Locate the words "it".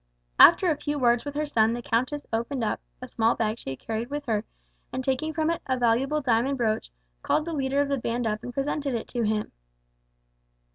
5.51-5.61, 8.95-9.07